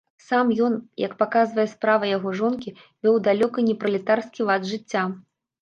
Сам 0.27 0.47
ён, 0.67 0.77
як 1.01 1.13
паказвае 1.19 1.67
справа 1.75 2.09
яго 2.17 2.33
жонкі, 2.41 2.73
вёў 3.09 3.21
далёка 3.29 3.67
не 3.69 3.79
пралетарскі 3.85 4.49
лад 4.49 4.69
жыцця. 4.73 5.07